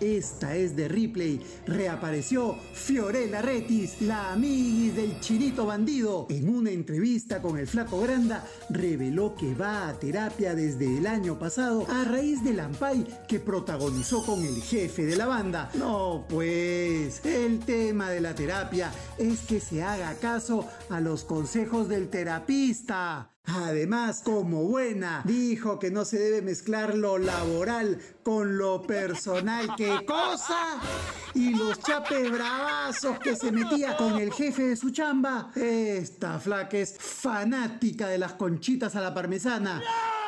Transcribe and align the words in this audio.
Esta 0.00 0.54
es 0.54 0.76
de 0.76 0.88
Ripley. 0.88 1.40
Reapareció 1.66 2.56
Fiorella 2.72 3.42
Retis, 3.42 4.00
la 4.00 4.32
amiguis 4.32 4.94
del 4.94 5.18
chinito 5.20 5.66
bandido. 5.66 6.26
En 6.30 6.48
una 6.48 6.70
entrevista 6.70 7.42
con 7.42 7.58
el 7.58 7.66
Flaco 7.66 8.00
Granda, 8.00 8.44
reveló 8.70 9.34
que 9.34 9.54
va 9.54 9.88
a 9.88 9.98
terapia 9.98 10.54
desde 10.54 10.98
el 10.98 11.06
año 11.06 11.38
pasado 11.38 11.86
a 11.90 12.04
raíz 12.04 12.44
del 12.44 12.60
ampay 12.60 13.06
que 13.26 13.40
protagonizó 13.40 14.24
con 14.24 14.44
el 14.44 14.62
jefe 14.62 15.04
de 15.04 15.16
la 15.16 15.26
banda. 15.26 15.70
No, 15.74 16.24
pues, 16.28 17.24
el 17.24 17.60
tema 17.60 18.10
de 18.10 18.20
la 18.20 18.34
terapia 18.34 18.92
es 19.18 19.40
que 19.40 19.60
se 19.60 19.82
haga 19.82 20.14
caso 20.14 20.68
a 20.90 21.00
los 21.00 21.24
consejos 21.24 21.88
del 21.88 22.08
terapista. 22.08 23.30
Además, 23.48 24.20
como 24.22 24.64
buena, 24.64 25.22
dijo 25.24 25.78
que 25.78 25.90
no 25.90 26.04
se 26.04 26.18
debe 26.18 26.42
mezclar 26.42 26.94
lo 26.94 27.16
laboral 27.16 27.98
con 28.22 28.58
lo 28.58 28.82
personal. 28.82 29.74
¡Qué 29.76 30.04
cosa! 30.04 30.80
Y 31.34 31.54
los 31.54 31.80
chapes 31.80 32.30
bravazos 32.30 33.18
que 33.20 33.36
se 33.36 33.50
metía 33.50 33.96
con 33.96 34.16
el 34.16 34.32
jefe 34.32 34.68
de 34.68 34.76
su 34.76 34.90
chamba. 34.90 35.50
Esta 35.54 36.38
flaca 36.38 36.76
es 36.76 36.96
fanática 36.98 38.08
de 38.08 38.18
las 38.18 38.34
conchitas 38.34 38.96
a 38.96 39.00
la 39.00 39.14
parmesana. 39.14 39.82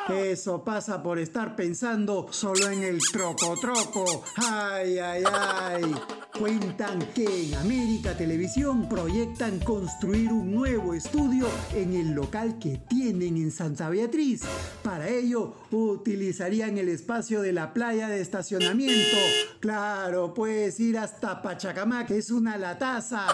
Eso 0.09 0.63
pasa 0.63 1.01
por 1.01 1.19
estar 1.19 1.55
pensando 1.55 2.27
solo 2.31 2.69
en 2.69 2.83
el 2.83 2.99
troco 3.11 3.55
troco. 3.59 4.23
Ay, 4.35 4.97
ay, 4.97 5.23
ay. 5.31 5.95
Cuentan 6.37 6.99
que 7.13 7.45
en 7.45 7.53
América 7.55 8.17
Televisión 8.17 8.89
proyectan 8.89 9.59
construir 9.59 10.31
un 10.31 10.51
nuevo 10.51 10.93
estudio 10.93 11.47
en 11.75 11.93
el 11.93 12.11
local 12.13 12.57
que 12.59 12.81
tienen 12.89 13.37
en 13.37 13.51
Santa 13.51 13.89
Beatriz. 13.89 14.41
Para 14.83 15.07
ello 15.07 15.53
utilizarían 15.71 16.77
el 16.77 16.89
espacio 16.89 17.41
de 17.41 17.53
la 17.53 17.73
playa 17.73 18.09
de 18.09 18.21
estacionamiento. 18.21 19.17
Claro, 19.59 20.33
puedes 20.33 20.79
ir 20.79 20.97
hasta 20.97 21.41
Pachacamac, 21.41 22.07
que 22.07 22.17
es 22.17 22.31
una 22.31 22.57
lataza. 22.57 23.27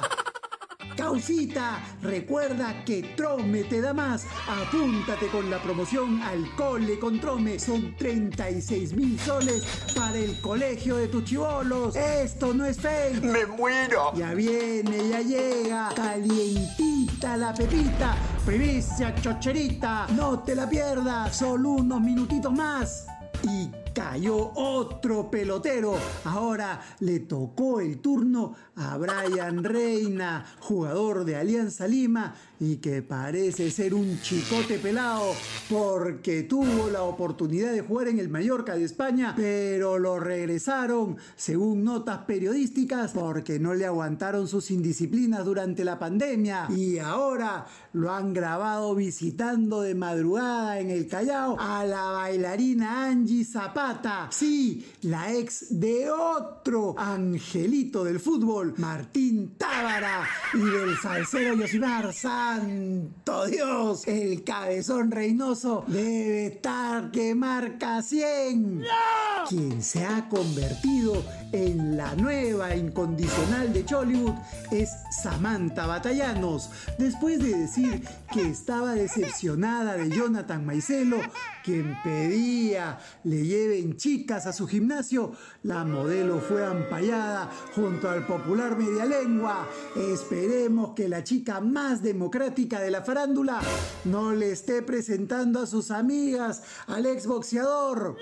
Causita, 1.07 1.81
recuerda 2.01 2.83
que 2.83 3.01
Trome 3.15 3.63
te 3.63 3.79
da 3.79 3.93
más. 3.93 4.25
Apúntate 4.45 5.27
con 5.27 5.49
la 5.49 5.57
promoción 5.63 6.21
Alcole 6.21 6.99
con 6.99 7.17
Trome. 7.21 7.57
Son 7.59 7.95
36 7.95 8.93
mil 8.93 9.17
soles 9.17 9.65
para 9.95 10.17
el 10.17 10.37
colegio 10.41 10.97
de 10.97 11.07
tus 11.07 11.23
chivolos. 11.23 11.95
Esto 11.95 12.53
no 12.53 12.65
es 12.65 12.81
fake. 12.81 13.23
¡Me 13.23 13.45
muero! 13.45 14.11
Ya 14.15 14.33
viene, 14.33 15.07
ya 15.07 15.21
llega. 15.21 15.89
Calientita 15.95 17.37
la 17.37 17.53
pepita. 17.53 18.17
Primicia 18.45 19.15
chocherita. 19.15 20.07
No 20.13 20.39
te 20.39 20.55
la 20.55 20.69
pierdas. 20.69 21.37
Solo 21.37 21.69
unos 21.69 22.01
minutitos 22.01 22.51
más. 22.51 23.07
Y 23.43 23.71
cayó 23.97 24.51
otro 24.53 25.31
pelotero. 25.31 25.95
Ahora 26.25 26.79
le 26.99 27.21
tocó 27.21 27.79
el 27.79 27.97
turno 27.97 28.53
a 28.75 28.95
Brian 28.95 29.63
Reina, 29.63 30.45
jugador 30.59 31.25
de 31.25 31.35
Alianza 31.35 31.87
Lima 31.87 32.35
y 32.59 32.77
que 32.77 33.01
parece 33.01 33.71
ser 33.71 33.93
un 33.93 34.19
chicote 34.21 34.77
pelado 34.77 35.33
porque 35.69 36.43
tuvo 36.43 36.89
la 36.91 37.03
oportunidad 37.03 37.71
de 37.71 37.81
jugar 37.81 38.07
en 38.07 38.19
el 38.19 38.29
Mallorca 38.29 38.75
de 38.75 38.83
España, 38.83 39.33
pero 39.35 39.97
lo 39.97 40.19
regresaron 40.19 41.17
según 41.35 41.83
notas 41.83 42.19
periodísticas 42.19 43.13
porque 43.13 43.59
no 43.59 43.73
le 43.73 43.85
aguantaron 43.85 44.47
sus 44.47 44.69
indisciplinas 44.69 45.43
durante 45.43 45.83
la 45.83 45.97
pandemia 45.97 46.67
y 46.69 46.99
ahora 46.99 47.65
lo 47.93 48.11
han 48.11 48.33
grabado 48.33 48.93
visitando 48.93 49.81
de 49.81 49.95
madrugada 49.95 50.79
en 50.79 50.91
el 50.91 51.07
Callao 51.07 51.57
a 51.59 51.83
la 51.83 52.03
bailarina 52.11 53.07
Angie 53.07 53.43
Zapata, 53.43 53.86
sí, 54.31 54.85
la 55.01 55.33
ex 55.33 55.79
de 55.79 56.09
otro 56.09 56.95
angelito 56.97 58.03
del 58.03 58.19
fútbol, 58.19 58.73
Martín 58.77 59.55
Tábara 59.57 60.27
y 60.53 60.59
del 60.59 60.97
salsero 60.97 61.55
Yosimar 61.55 62.13
¡Santo 62.13 63.45
Dios! 63.45 64.07
El 64.07 64.43
cabezón 64.43 65.11
reinoso 65.11 65.85
debe 65.87 66.47
estar 66.47 67.11
que 67.11 67.35
marca 67.35 68.01
100. 68.01 68.83
Quien 69.49 69.81
se 69.81 70.05
ha 70.05 70.27
convertido 70.27 71.23
en 71.51 71.95
la 71.95 72.13
nueva 72.15 72.75
incondicional 72.75 73.71
de 73.71 73.85
Chollywood 73.85 74.35
es 74.71 74.89
Samantha 75.21 75.87
Batallanos. 75.87 76.69
Después 76.97 77.39
de 77.39 77.57
decir 77.57 78.03
que 78.33 78.41
estaba 78.49 78.93
decepcionada 78.93 79.95
de 79.95 80.09
Jonathan 80.09 80.65
Maicelo, 80.65 81.17
quien 81.63 81.97
pedía 82.03 82.99
le 83.23 83.45
lleven 83.45 83.76
chicas 83.95 84.45
a 84.45 84.53
su 84.53 84.67
gimnasio, 84.67 85.31
la 85.63 85.83
modelo 85.83 86.39
fue 86.39 86.65
ampallada 86.65 87.49
junto 87.75 88.09
al 88.09 88.25
popular 88.25 88.77
Medialengua. 88.77 89.67
Esperemos 89.95 90.93
que 90.95 91.07
la 91.07 91.23
chica 91.23 91.61
más 91.61 92.01
democrática 92.01 92.79
de 92.79 92.91
la 92.91 93.03
farándula 93.03 93.59
no 94.05 94.33
le 94.33 94.51
esté 94.51 94.81
presentando 94.81 95.61
a 95.61 95.67
sus 95.67 95.91
amigas 95.91 96.63
al 96.87 97.05
exboxeador. 97.05 98.17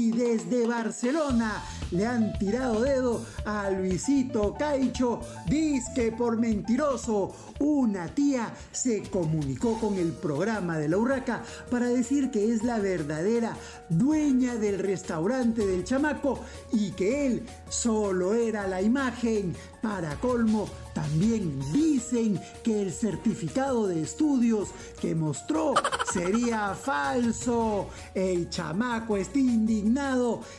Y 0.00 0.12
desde 0.12 0.66
Barcelona 0.66 1.62
le 1.90 2.06
han 2.06 2.32
tirado 2.38 2.80
dedo 2.80 3.22
a 3.44 3.68
Luisito 3.68 4.54
Caicho, 4.58 5.20
disque 5.46 6.10
por 6.10 6.38
mentiroso. 6.38 7.34
Una 7.58 8.08
tía 8.08 8.50
se 8.72 9.02
comunicó 9.02 9.78
con 9.78 9.98
el 9.98 10.12
programa 10.12 10.78
de 10.78 10.88
la 10.88 10.96
Urraca 10.96 11.42
para 11.70 11.88
decir 11.88 12.30
que 12.30 12.50
es 12.50 12.64
la 12.64 12.78
verdadera 12.78 13.54
dueña 13.90 14.54
del 14.54 14.78
restaurante 14.78 15.66
del 15.66 15.84
chamaco 15.84 16.40
y 16.72 16.92
que 16.92 17.26
él 17.26 17.46
solo 17.68 18.32
era 18.32 18.66
la 18.66 18.80
imagen. 18.80 19.54
Para 19.82 20.14
colmo, 20.16 20.68
también 20.94 21.58
dicen 21.72 22.38
que 22.62 22.82
el 22.82 22.92
certificado 22.92 23.86
de 23.86 24.02
estudios 24.02 24.68
que 25.00 25.14
mostró 25.14 25.72
sería 26.12 26.74
falso. 26.74 27.88
El 28.14 28.50
chamaco 28.50 29.16
está 29.16 29.38
indignado 29.38 29.89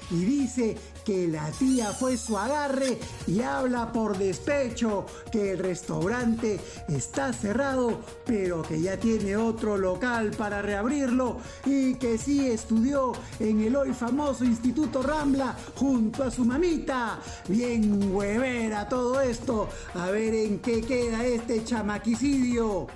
y 0.10 0.26
dice 0.26 0.78
que 1.06 1.28
la 1.28 1.50
tía 1.52 1.92
fue 1.94 2.18
su 2.18 2.38
agarre 2.38 3.00
y 3.28 3.42
habla 3.42 3.92
por 3.92 4.18
despecho 4.18 5.06
que 5.32 5.52
el 5.52 5.60
restaurante 5.60 6.60
está 6.90 7.32
cerrado, 7.32 8.02
pero 8.26 8.62
que 8.62 8.82
ya 8.82 8.98
tiene 8.98 9.38
otro 9.38 9.78
local 9.78 10.32
para 10.38 10.62
reabrirlo 10.62 11.38
y 11.66 11.96
que 11.96 12.18
sí 12.18 12.50
estudió 12.50 13.14
en 13.40 13.62
el 13.62 13.76
hoy 13.76 13.94
famoso 13.94 14.44
Instituto 14.44 15.02
Rambla 15.02 15.56
junto 15.76 16.24
a 16.24 16.32
su 16.32 16.44
mamita. 16.44 17.20
Bien 17.48 18.14
huevera 18.14 18.88
todo 18.90 19.22
esto. 19.22 19.70
A 19.96 20.12
ver 20.12 20.34
en 20.34 20.60
qué 20.60 20.82
queda 20.82 21.26
este 21.26 21.64
chamaquicidio. 21.64 22.88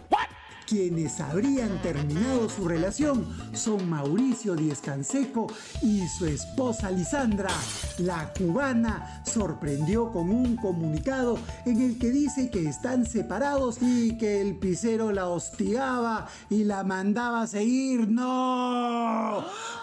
Quienes 0.68 1.20
habrían 1.22 1.80
terminado 1.84 2.50
su 2.50 2.68
relación 2.68 3.28
son 3.54 3.88
Mauricio 3.88 4.56
Díez 4.56 4.80
Canseco 4.82 5.46
y 5.84 6.08
su 6.08 6.26
esposa 6.26 6.90
Lisandra. 6.90 7.52
La 8.00 8.34
cubana 8.34 9.22
sorprendió 9.26 10.12
con 10.12 10.32
un 10.32 10.56
comunicado 10.56 11.38
en 11.66 11.82
el 11.82 12.00
que 12.00 12.10
dice 12.10 12.50
que 12.50 12.68
están 12.68 13.06
separados 13.06 13.78
y 13.80 14.18
que 14.18 14.42
el 14.42 14.58
pisero 14.58 15.12
la 15.12 15.28
hostigaba 15.28 16.28
y 16.50 16.64
la 16.64 16.84
mandaba 16.84 17.44
a 17.44 17.48
seguir. 17.48 18.08
¡No! 18.10 19.35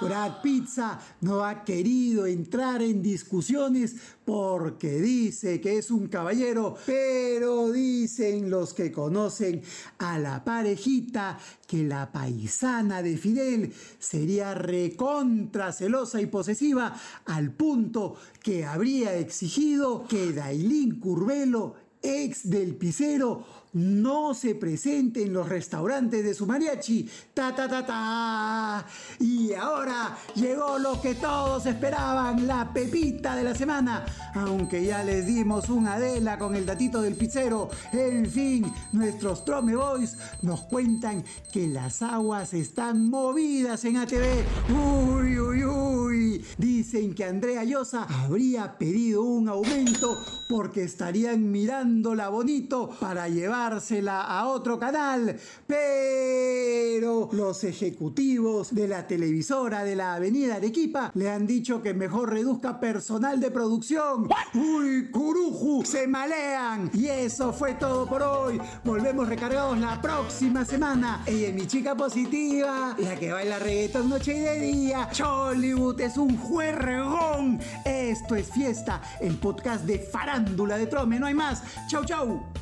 Brad 0.02 0.42
Pizza 0.42 0.98
no 1.20 1.44
ha 1.44 1.64
querido 1.64 2.26
entrar 2.26 2.82
en 2.82 3.02
discusiones 3.02 3.94
porque 4.24 5.00
dice 5.00 5.60
que 5.60 5.78
es 5.78 5.90
un 5.90 6.08
caballero, 6.08 6.74
pero 6.84 7.70
dicen 7.70 8.50
los 8.50 8.74
que 8.74 8.90
conocen 8.90 9.62
a 9.98 10.18
la 10.18 10.44
parejita 10.44 11.38
que 11.66 11.84
la 11.84 12.10
paisana 12.10 13.02
de 13.02 13.16
Fidel 13.16 13.72
sería 13.98 14.54
recontra 14.54 15.72
celosa 15.72 16.20
y 16.20 16.26
posesiva 16.26 16.94
al 17.26 17.52
punto 17.52 18.16
que 18.42 18.64
habría 18.64 19.16
exigido 19.16 20.06
que 20.08 20.32
Dailín 20.32 20.98
Curvelo 20.98 21.76
ex 22.02 22.50
del 22.50 22.74
pisero 22.74 23.61
no 23.72 24.34
se 24.34 24.54
presente 24.54 25.22
en 25.22 25.32
los 25.32 25.48
restaurantes 25.48 26.24
de 26.24 26.34
su 26.34 26.46
mariachi. 26.46 27.08
Ta 27.34 27.54
ta 27.54 27.68
ta 27.68 27.86
ta. 27.86 28.86
Y 29.20 29.52
ahora 29.54 30.16
llegó 30.34 30.78
lo 30.78 31.00
que 31.00 31.14
todos 31.14 31.66
esperaban, 31.66 32.46
la 32.46 32.72
pepita 32.72 33.34
de 33.34 33.44
la 33.44 33.54
semana. 33.54 34.04
Aunque 34.34 34.84
ya 34.84 35.02
les 35.02 35.26
dimos 35.26 35.68
un 35.68 35.86
Adela 35.86 36.38
con 36.38 36.54
el 36.54 36.66
datito 36.66 37.02
del 37.02 37.14
pizzero. 37.14 37.70
En 37.92 38.26
fin, 38.26 38.72
nuestros 38.92 39.44
Trome 39.44 39.74
Boys 39.74 40.16
nos 40.42 40.62
cuentan 40.62 41.24
que 41.52 41.66
las 41.66 42.02
aguas 42.02 42.54
están 42.54 43.08
movidas 43.08 43.84
en 43.84 43.96
ATV. 43.96 44.44
Uy, 44.70 45.38
uy, 45.38 45.64
uy. 45.64 46.44
Dice 46.58 46.82
dicen 46.82 47.14
que 47.14 47.24
Andrea 47.24 47.64
Llosa 47.64 48.06
habría 48.24 48.76
pedido 48.76 49.22
un 49.22 49.48
aumento 49.48 50.18
porque 50.48 50.82
estarían 50.82 51.50
mirándola 51.50 52.28
bonito 52.28 52.90
para 53.00 53.28
llevársela 53.62 54.22
a 54.22 54.48
otro 54.48 54.78
canal. 54.78 55.36
Pero 55.66 57.28
los 57.32 57.64
ejecutivos 57.64 58.74
de 58.74 58.88
la 58.88 59.06
televisora 59.06 59.84
de 59.84 59.96
la 59.96 60.14
Avenida 60.14 60.56
Arequipa 60.56 61.10
le 61.14 61.30
han 61.30 61.46
dicho 61.46 61.82
que 61.82 61.94
mejor 61.94 62.30
reduzca 62.30 62.80
personal 62.80 63.40
de 63.40 63.50
producción. 63.50 64.28
¡Uy, 64.54 65.10
curuju! 65.10 65.84
¡Se 65.84 66.06
malean! 66.06 66.90
Y 66.94 67.06
eso 67.06 67.52
fue 67.52 67.74
todo 67.74 68.06
por 68.06 68.22
hoy. 68.22 68.60
Volvemos 68.84 69.28
recargados 69.28 69.78
la 69.78 70.00
próxima 70.00 70.64
semana. 70.64 71.22
Ella 71.26 71.48
es 71.48 71.54
mi 71.54 71.66
chica 71.66 71.94
positiva, 71.94 72.96
la 72.98 73.16
que 73.16 73.32
baila 73.32 73.58
reggaetón 73.58 74.08
noche 74.08 74.36
y 74.36 74.40
de 74.40 74.58
día. 74.60 75.08
Chollywood 75.12 76.00
es 76.00 76.16
un 76.16 76.36
juergón. 76.36 77.60
Esto 77.84 78.34
es 78.34 78.50
Fiesta, 78.50 79.00
el 79.20 79.36
podcast 79.36 79.84
de 79.84 79.98
farándula 79.98 80.76
de 80.76 80.86
Trome. 80.86 81.18
No 81.18 81.26
hay 81.26 81.34
más. 81.34 81.62
Chau, 81.88 82.04
chau. 82.04 82.61